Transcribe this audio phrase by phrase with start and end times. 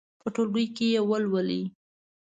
[0.21, 1.63] په ټولګي کې یې ولولئ.